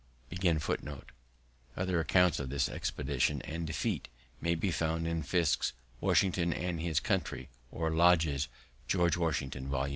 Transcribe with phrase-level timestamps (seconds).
[1.77, 4.07] Other accounts of this expedition and defeat
[4.41, 8.47] may be found in Fiske's Washington and his Country, or Lodge's
[8.87, 9.89] George Washington, Vol.